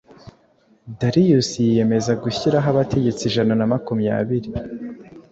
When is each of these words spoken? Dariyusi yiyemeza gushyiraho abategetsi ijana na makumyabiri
Dariyusi 0.99 1.55
yiyemeza 1.65 2.11
gushyiraho 2.23 2.67
abategetsi 2.73 3.21
ijana 3.29 3.53
na 3.59 3.65
makumyabiri 3.73 4.49